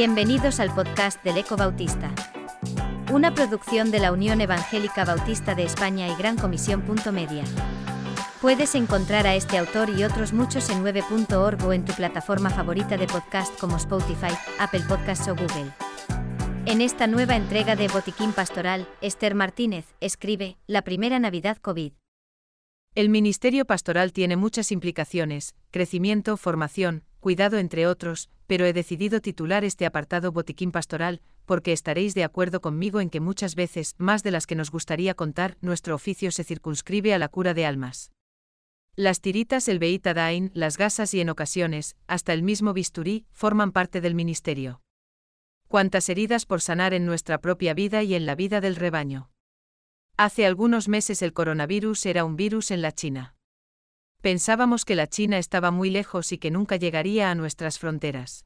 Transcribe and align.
Bienvenidos 0.00 0.60
al 0.60 0.74
podcast 0.74 1.22
del 1.22 1.36
Eco 1.36 1.58
Bautista. 1.58 2.10
Una 3.12 3.34
producción 3.34 3.90
de 3.90 3.98
la 3.98 4.12
Unión 4.12 4.40
Evangélica 4.40 5.04
Bautista 5.04 5.54
de 5.54 5.64
España 5.64 6.08
y 6.08 6.16
Gran 6.16 6.38
Comisión. 6.38 6.82
Media. 7.12 7.44
Puedes 8.40 8.74
encontrar 8.76 9.26
a 9.26 9.34
este 9.34 9.58
autor 9.58 9.90
y 9.90 10.04
otros 10.04 10.32
muchos 10.32 10.70
en 10.70 10.82
9.org 10.82 11.62
o 11.66 11.74
en 11.74 11.84
tu 11.84 11.92
plataforma 11.92 12.48
favorita 12.48 12.96
de 12.96 13.06
podcast 13.08 13.54
como 13.60 13.76
Spotify, 13.76 14.32
Apple 14.58 14.84
Podcasts 14.88 15.28
o 15.28 15.34
Google. 15.34 15.70
En 16.64 16.80
esta 16.80 17.06
nueva 17.06 17.36
entrega 17.36 17.76
de 17.76 17.88
Botiquín 17.88 18.32
Pastoral, 18.32 18.88
Esther 19.02 19.34
Martínez 19.34 19.84
escribe 20.00 20.56
La 20.66 20.80
primera 20.80 21.18
Navidad 21.18 21.58
COVID. 21.58 21.92
El 22.94 23.10
ministerio 23.10 23.66
pastoral 23.66 24.14
tiene 24.14 24.36
muchas 24.36 24.72
implicaciones, 24.72 25.54
crecimiento, 25.70 26.38
formación, 26.38 27.04
cuidado 27.20 27.58
entre 27.58 27.86
otros, 27.86 28.30
pero 28.46 28.66
he 28.66 28.72
decidido 28.72 29.20
titular 29.20 29.64
este 29.64 29.86
apartado 29.86 30.32
Botiquín 30.32 30.72
Pastoral, 30.72 31.20
porque 31.44 31.72
estaréis 31.72 32.14
de 32.14 32.24
acuerdo 32.24 32.60
conmigo 32.60 33.00
en 33.00 33.10
que 33.10 33.20
muchas 33.20 33.54
veces, 33.54 33.94
más 33.98 34.22
de 34.22 34.30
las 34.30 34.46
que 34.46 34.56
nos 34.56 34.70
gustaría 34.70 35.14
contar, 35.14 35.56
nuestro 35.60 35.94
oficio 35.94 36.30
se 36.32 36.44
circunscribe 36.44 37.14
a 37.14 37.18
la 37.18 37.28
cura 37.28 37.54
de 37.54 37.66
almas. 37.66 38.10
Las 38.96 39.20
tiritas, 39.20 39.68
el 39.68 39.78
dain, 40.02 40.50
las 40.54 40.76
gasas 40.76 41.14
y 41.14 41.20
en 41.20 41.30
ocasiones, 41.30 41.96
hasta 42.06 42.32
el 42.32 42.42
mismo 42.42 42.72
bisturí, 42.72 43.26
forman 43.30 43.72
parte 43.72 44.00
del 44.00 44.14
ministerio. 44.14 44.82
Cuántas 45.68 46.08
heridas 46.08 46.46
por 46.46 46.60
sanar 46.60 46.94
en 46.94 47.06
nuestra 47.06 47.40
propia 47.40 47.74
vida 47.74 48.02
y 48.02 48.14
en 48.14 48.26
la 48.26 48.34
vida 48.34 48.60
del 48.60 48.76
rebaño. 48.76 49.30
Hace 50.16 50.44
algunos 50.44 50.88
meses 50.88 51.22
el 51.22 51.32
coronavirus 51.32 52.04
era 52.06 52.24
un 52.24 52.36
virus 52.36 52.72
en 52.72 52.82
la 52.82 52.92
China. 52.92 53.36
Pensábamos 54.20 54.84
que 54.84 54.96
la 54.96 55.06
China 55.06 55.38
estaba 55.38 55.70
muy 55.70 55.88
lejos 55.88 56.32
y 56.32 56.38
que 56.38 56.50
nunca 56.50 56.76
llegaría 56.76 57.30
a 57.30 57.34
nuestras 57.34 57.78
fronteras. 57.78 58.44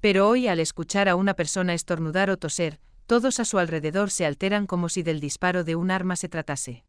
Pero 0.00 0.28
hoy 0.28 0.48
al 0.48 0.60
escuchar 0.60 1.08
a 1.08 1.16
una 1.16 1.34
persona 1.34 1.74
estornudar 1.74 2.30
o 2.30 2.38
toser, 2.38 2.80
todos 3.06 3.38
a 3.40 3.44
su 3.44 3.58
alrededor 3.58 4.10
se 4.10 4.24
alteran 4.24 4.66
como 4.66 4.88
si 4.88 5.02
del 5.02 5.20
disparo 5.20 5.64
de 5.64 5.76
un 5.76 5.90
arma 5.90 6.16
se 6.16 6.28
tratase. 6.28 6.84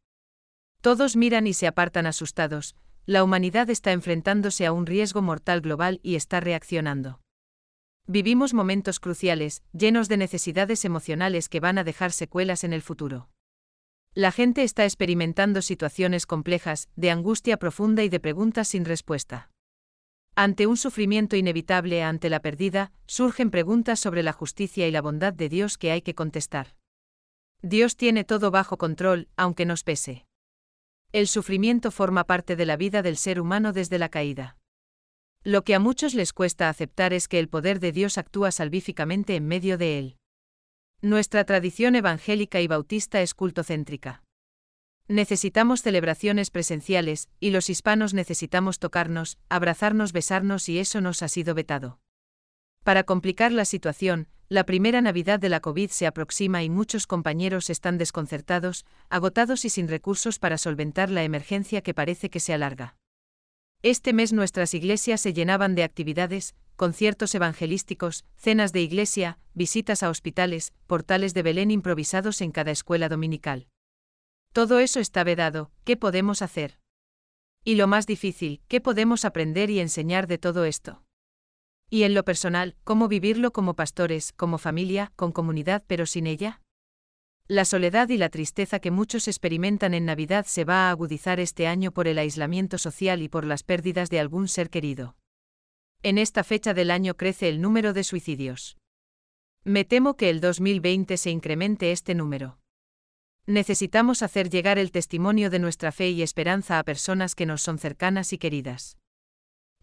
Todos 0.82 1.18
miran 1.18 1.46
y 1.46 1.54
se 1.54 1.68
apartan 1.68 2.06
asustados, 2.06 2.76
la 3.06 3.24
humanidad 3.24 3.70
está 3.70 3.92
enfrentándose 3.92 4.66
a 4.66 4.72
un 4.72 4.86
riesgo 4.86 5.22
mortal 5.22 5.60
global 5.60 6.00
y 6.04 6.16
está 6.16 6.40
reaccionando. 6.40 7.20
Vivimos 8.08 8.54
momentos 8.54 9.00
cruciales, 9.00 9.62
llenos 9.74 10.08
de 10.08 10.18
necesidades 10.18 10.86
emocionales 10.86 11.50
que 11.50 11.60
van 11.60 11.78
a 11.78 11.84
dejar 11.84 12.12
secuelas 12.12 12.64
en 12.64 12.74
el 12.74 12.82
futuro. 12.82 13.30
La 14.20 14.34
gente 14.34 14.64
está 14.64 14.84
experimentando 14.84 15.62
situaciones 15.62 16.26
complejas, 16.26 16.90
de 16.98 17.10
angustia 17.10 17.56
profunda 17.56 18.04
y 18.04 18.10
de 18.10 18.20
preguntas 18.20 18.68
sin 18.68 18.84
respuesta. 18.84 19.50
Ante 20.36 20.68
un 20.68 20.76
sufrimiento 20.76 21.38
inevitable 21.38 22.04
ante 22.04 22.30
la 22.30 22.42
pérdida, 22.42 22.92
surgen 23.08 23.50
preguntas 23.50 24.02
sobre 24.02 24.22
la 24.22 24.34
justicia 24.34 24.86
y 24.90 24.92
la 24.92 25.02
bondad 25.02 25.32
de 25.32 25.48
Dios 25.48 25.78
que 25.78 25.92
hay 25.92 26.02
que 26.02 26.16
contestar. 26.16 26.76
Dios 27.62 27.96
tiene 27.96 28.26
todo 28.26 28.52
bajo 28.52 28.78
control, 28.78 29.30
aunque 29.38 29.66
nos 29.66 29.86
pese. 29.86 30.26
El 31.14 31.30
sufrimiento 31.30 31.90
forma 31.90 32.26
parte 32.26 32.58
de 32.58 32.66
la 32.66 32.76
vida 32.76 33.02
del 33.02 33.16
ser 33.16 33.40
humano 33.40 33.72
desde 33.72 34.00
la 34.00 34.10
caída. 34.10 34.58
Lo 35.46 35.64
que 35.64 35.76
a 35.76 35.80
muchos 35.80 36.14
les 36.14 36.34
cuesta 36.34 36.68
aceptar 36.68 37.14
es 37.14 37.30
que 37.30 37.40
el 37.40 37.48
poder 37.48 37.80
de 37.80 37.94
Dios 37.94 38.18
actúa 38.18 38.52
salvíficamente 38.52 39.38
en 39.38 39.48
medio 39.48 39.78
de 39.78 39.98
él. 39.98 40.19
Nuestra 41.02 41.46
tradición 41.46 41.96
evangélica 41.96 42.60
y 42.60 42.68
bautista 42.68 43.22
es 43.22 43.34
cultocéntrica. 43.34 44.22
Necesitamos 45.08 45.82
celebraciones 45.82 46.52
presenciales, 46.52 47.30
y 47.40 47.52
los 47.52 47.70
hispanos 47.70 48.14
necesitamos 48.14 48.80
tocarnos, 48.80 49.38
abrazarnos, 49.48 50.12
besarnos 50.12 50.68
y 50.68 50.78
eso 50.78 51.00
nos 51.00 51.24
ha 51.24 51.30
sido 51.30 51.56
vetado. 51.56 52.02
Para 52.84 53.06
complicar 53.06 53.54
la 53.54 53.64
situación, 53.64 54.28
la 54.50 54.66
primera 54.66 55.00
Navidad 55.00 55.40
de 55.40 55.48
la 55.48 55.62
COVID 55.62 55.90
se 55.90 56.06
aproxima 56.06 56.64
y 56.64 56.70
muchos 56.70 57.08
compañeros 57.08 57.70
están 57.70 57.98
desconcertados, 57.98 58.86
agotados 59.10 59.64
y 59.64 59.70
sin 59.70 59.88
recursos 59.88 60.38
para 60.38 60.58
solventar 60.58 61.10
la 61.10 61.24
emergencia 61.24 61.82
que 61.82 61.94
parece 61.94 62.30
que 62.30 62.42
se 62.42 62.54
alarga. 62.54 62.98
Este 63.84 64.12
mes 64.12 64.34
nuestras 64.34 64.74
iglesias 64.74 65.22
se 65.22 65.32
llenaban 65.32 65.76
de 65.76 65.84
actividades, 65.84 66.56
conciertos 66.80 67.36
evangelísticos, 67.36 68.24
cenas 68.38 68.72
de 68.72 68.80
iglesia, 68.80 69.38
visitas 69.54 70.02
a 70.02 70.10
hospitales, 70.10 70.72
portales 70.88 71.34
de 71.34 71.44
Belén 71.44 71.72
improvisados 71.72 72.40
en 72.40 72.52
cada 72.54 72.72
escuela 72.72 73.10
dominical. 73.10 73.68
Todo 74.54 74.80
eso 74.80 75.02
está 75.02 75.26
vedado, 75.26 75.74
¿qué 75.84 75.98
podemos 75.98 76.42
hacer? 76.42 76.80
Y 77.66 77.76
lo 77.76 77.88
más 77.88 78.08
difícil, 78.08 78.62
¿qué 78.70 78.80
podemos 78.80 79.26
aprender 79.26 79.70
y 79.70 79.82
enseñar 79.82 80.26
de 80.26 80.38
todo 80.38 80.64
esto? 80.64 81.04
Y 81.90 82.04
en 82.04 82.14
lo 82.14 82.24
personal, 82.24 82.78
¿cómo 82.86 83.10
vivirlo 83.10 83.52
como 83.52 83.74
pastores, 83.74 84.32
como 84.32 84.58
familia, 84.58 85.12
con 85.18 85.34
comunidad 85.34 85.84
pero 85.86 86.06
sin 86.06 86.28
ella? 86.28 86.62
La 87.50 87.66
soledad 87.66 88.08
y 88.08 88.16
la 88.16 88.30
tristeza 88.30 88.80
que 88.80 88.90
muchos 88.90 89.28
experimentan 89.28 89.94
en 89.94 90.06
Navidad 90.06 90.46
se 90.46 90.64
va 90.64 90.88
a 90.88 90.92
agudizar 90.92 91.42
este 91.42 91.68
año 91.68 91.92
por 91.92 92.08
el 92.08 92.18
aislamiento 92.18 92.78
social 92.78 93.22
y 93.22 93.28
por 93.28 93.44
las 93.44 93.64
pérdidas 93.64 94.10
de 94.10 94.22
algún 94.22 94.48
ser 94.48 94.70
querido. 94.70 95.18
En 96.02 96.18
esta 96.18 96.46
fecha 96.46 96.74
del 96.74 96.92
año 96.92 97.18
crece 97.18 97.50
el 97.50 97.60
número 97.60 97.92
de 97.92 98.06
suicidios. 98.06 98.78
Me 99.66 99.84
temo 99.84 100.16
que 100.16 100.30
el 100.30 100.40
2020 100.40 101.18
se 101.18 101.30
incremente 101.30 101.92
este 101.92 102.16
número. 102.16 102.58
Necesitamos 103.46 104.22
hacer 104.22 104.50
llegar 104.50 104.80
el 104.80 104.92
testimonio 104.92 105.50
de 105.50 105.60
nuestra 105.60 105.92
fe 105.92 106.12
y 106.12 106.22
esperanza 106.22 106.80
a 106.80 106.84
personas 106.84 107.36
que 107.36 107.46
nos 107.46 107.62
son 107.62 107.80
cercanas 107.80 108.32
y 108.32 108.38
queridas. 108.38 108.98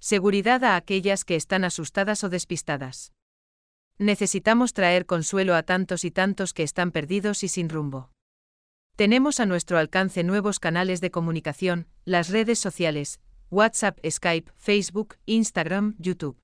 Seguridad 0.00 0.64
a 0.64 0.76
aquellas 0.76 1.24
que 1.24 1.36
están 1.36 1.64
asustadas 1.64 2.24
o 2.24 2.30
despistadas. 2.30 3.12
Necesitamos 3.98 4.72
traer 4.72 5.04
consuelo 5.04 5.54
a 5.54 5.64
tantos 5.64 6.04
y 6.04 6.10
tantos 6.10 6.54
que 6.54 6.62
están 6.62 6.92
perdidos 6.92 7.42
y 7.42 7.48
sin 7.48 7.68
rumbo. 7.68 8.10
Tenemos 8.94 9.38
a 9.40 9.44
nuestro 9.46 9.76
alcance 9.76 10.24
nuevos 10.24 10.60
canales 10.60 11.02
de 11.02 11.10
comunicación, 11.10 11.88
las 12.06 12.30
redes 12.30 12.58
sociales, 12.58 13.20
WhatsApp, 13.50 13.98
Skype, 14.04 14.50
Facebook, 14.56 15.16
Instagram, 15.24 15.94
YouTube. 15.98 16.36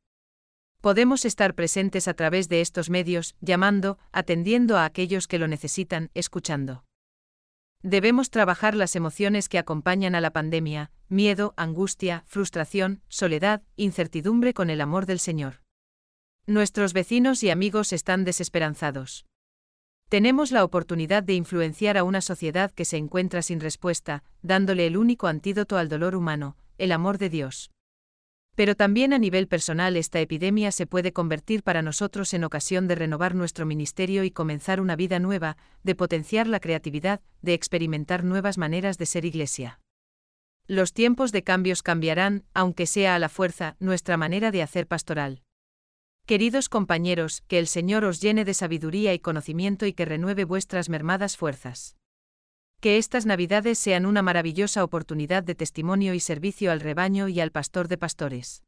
Podemos 0.80 1.24
estar 1.24 1.54
presentes 1.54 2.06
a 2.06 2.14
través 2.14 2.48
de 2.48 2.60
estos 2.60 2.90
medios, 2.90 3.34
llamando, 3.40 3.98
atendiendo 4.12 4.76
a 4.76 4.84
aquellos 4.84 5.26
que 5.26 5.40
lo 5.40 5.48
necesitan, 5.48 6.10
escuchando. 6.14 6.84
Debemos 7.82 8.30
trabajar 8.30 8.76
las 8.76 8.94
emociones 8.94 9.48
que 9.48 9.58
acompañan 9.58 10.14
a 10.14 10.20
la 10.20 10.32
pandemia, 10.32 10.92
miedo, 11.08 11.54
angustia, 11.56 12.22
frustración, 12.28 13.02
soledad, 13.08 13.62
incertidumbre 13.74 14.54
con 14.54 14.70
el 14.70 14.80
amor 14.80 15.06
del 15.06 15.18
Señor. 15.18 15.62
Nuestros 16.46 16.92
vecinos 16.92 17.42
y 17.42 17.50
amigos 17.50 17.92
están 17.92 18.24
desesperanzados. 18.24 19.26
Tenemos 20.08 20.52
la 20.52 20.62
oportunidad 20.62 21.24
de 21.24 21.34
influenciar 21.34 21.98
a 21.98 22.04
una 22.04 22.20
sociedad 22.20 22.70
que 22.70 22.84
se 22.84 22.96
encuentra 22.96 23.42
sin 23.42 23.58
respuesta, 23.58 24.22
dándole 24.42 24.86
el 24.86 24.96
único 24.96 25.26
antídoto 25.26 25.78
al 25.78 25.88
dolor 25.88 26.14
humano, 26.14 26.56
el 26.82 26.90
amor 26.90 27.18
de 27.18 27.30
Dios. 27.30 27.70
Pero 28.56 28.74
también 28.74 29.12
a 29.12 29.18
nivel 29.18 29.46
personal 29.46 29.96
esta 29.96 30.18
epidemia 30.20 30.72
se 30.72 30.86
puede 30.86 31.12
convertir 31.12 31.62
para 31.62 31.80
nosotros 31.80 32.34
en 32.34 32.42
ocasión 32.42 32.88
de 32.88 32.96
renovar 32.96 33.36
nuestro 33.36 33.64
ministerio 33.66 34.24
y 34.24 34.32
comenzar 34.32 34.80
una 34.80 34.96
vida 34.96 35.20
nueva, 35.20 35.56
de 35.84 35.94
potenciar 35.94 36.48
la 36.48 36.58
creatividad, 36.58 37.20
de 37.40 37.54
experimentar 37.54 38.24
nuevas 38.24 38.58
maneras 38.58 38.98
de 38.98 39.06
ser 39.06 39.24
iglesia. 39.24 39.78
Los 40.66 40.92
tiempos 40.92 41.30
de 41.30 41.44
cambios 41.44 41.84
cambiarán, 41.84 42.44
aunque 42.52 42.86
sea 42.86 43.14
a 43.14 43.20
la 43.20 43.28
fuerza, 43.28 43.76
nuestra 43.78 44.16
manera 44.16 44.50
de 44.50 44.62
hacer 44.62 44.88
pastoral. 44.88 45.42
Queridos 46.26 46.68
compañeros, 46.68 47.42
que 47.46 47.60
el 47.60 47.68
Señor 47.68 48.04
os 48.04 48.20
llene 48.20 48.44
de 48.44 48.54
sabiduría 48.54 49.14
y 49.14 49.20
conocimiento 49.20 49.86
y 49.86 49.92
que 49.92 50.04
renueve 50.04 50.44
vuestras 50.44 50.88
mermadas 50.88 51.36
fuerzas. 51.36 51.96
Que 52.82 52.98
estas 52.98 53.26
Navidades 53.26 53.78
sean 53.78 54.06
una 54.06 54.22
maravillosa 54.22 54.82
oportunidad 54.82 55.44
de 55.44 55.54
testimonio 55.54 56.14
y 56.14 56.18
servicio 56.18 56.72
al 56.72 56.80
rebaño 56.80 57.28
y 57.28 57.38
al 57.38 57.52
pastor 57.52 57.86
de 57.86 57.96
pastores. 57.96 58.64